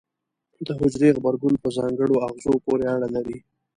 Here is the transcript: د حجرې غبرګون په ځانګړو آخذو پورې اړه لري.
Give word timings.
د 0.65 0.67
حجرې 0.79 1.09
غبرګون 1.15 1.55
په 1.63 1.69
ځانګړو 1.77 2.21
آخذو 2.27 2.53
پورې 2.65 2.85
اړه 2.95 3.07
لري. 3.15 3.37